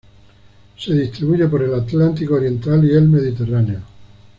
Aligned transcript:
Se 0.79 0.95
distribuye 0.95 1.47
por 1.47 1.61
el 1.61 1.75
Atlántico 1.75 2.33
oriental 2.33 2.83
y 2.85 2.91
el 2.95 3.07
Mediterráneo. 3.07 3.83